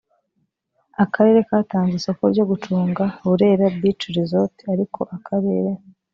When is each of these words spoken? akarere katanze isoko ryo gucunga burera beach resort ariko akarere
akarere 1.03 1.39
katanze 1.49 1.93
isoko 1.99 2.23
ryo 2.33 2.43
gucunga 2.49 3.03
burera 3.27 3.65
beach 3.79 4.03
resort 4.17 4.55
ariko 4.73 4.99
akarere 5.15 5.71